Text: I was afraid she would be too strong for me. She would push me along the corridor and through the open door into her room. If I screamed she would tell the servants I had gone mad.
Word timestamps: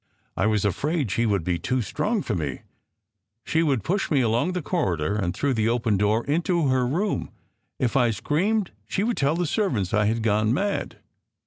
I 0.35 0.47
was 0.47 0.65
afraid 0.65 1.11
she 1.11 1.27
would 1.27 1.43
be 1.43 1.59
too 1.59 1.83
strong 1.83 2.23
for 2.23 2.33
me. 2.33 2.63
She 3.43 3.61
would 3.61 3.83
push 3.83 4.09
me 4.09 4.21
along 4.21 4.53
the 4.53 4.61
corridor 4.63 5.13
and 5.15 5.31
through 5.31 5.53
the 5.53 5.69
open 5.69 5.95
door 5.95 6.25
into 6.25 6.69
her 6.69 6.87
room. 6.87 7.29
If 7.77 7.95
I 7.95 8.09
screamed 8.09 8.71
she 8.87 9.03
would 9.03 9.15
tell 9.17 9.35
the 9.35 9.45
servants 9.45 9.93
I 9.93 10.05
had 10.05 10.23
gone 10.23 10.55
mad. 10.55 10.97